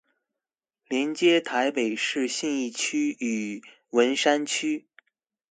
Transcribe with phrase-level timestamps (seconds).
[0.87, 3.61] 連接臺北市信義區與
[3.91, 4.87] 文山區